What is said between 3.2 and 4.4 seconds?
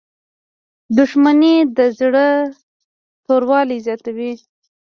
توروالی زیاتوي.